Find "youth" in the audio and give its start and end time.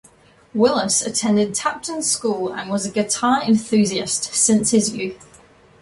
4.95-5.39